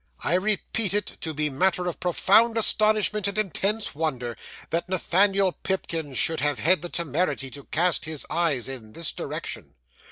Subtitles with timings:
[0.23, 4.35] I repeat it, to be matter of profound astonishment and intense wonder,
[4.71, 9.75] that Nathaniel Pipkin should have had the temerity to cast his eyes in this direction.